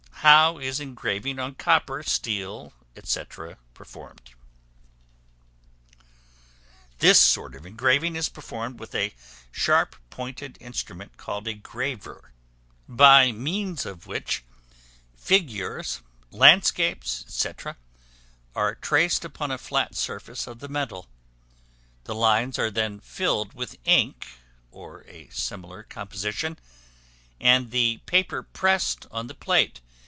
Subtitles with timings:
[0.21, 3.23] How is engraving on copper, steel, &c.,
[3.73, 4.35] performed?
[6.99, 9.15] This sort of engraving is performed with a
[9.51, 12.33] sharp pointed instrument called a graver,
[12.87, 14.43] by means of which
[15.15, 17.49] figures, landscapes, &c.,
[18.53, 21.07] are traced upon a flat surface of the metal:
[22.03, 24.27] the lines are then filled with ink
[24.69, 26.59] or a similar composition,
[27.39, 29.81] and the paper pressed on the plate.